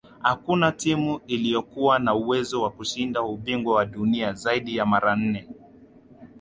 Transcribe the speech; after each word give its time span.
hakuna 0.21 0.71
timu 0.71 1.19
iliyokuwa 1.27 1.99
na 1.99 2.15
uwezo 2.15 2.61
wa 2.61 2.69
kushinda 2.69 3.21
ubingwa 3.21 3.75
wa 3.75 3.85
dunia 3.85 4.33
zaidi 4.33 4.75
ya 4.75 4.85
mara 4.85 5.15
nne 5.15 5.47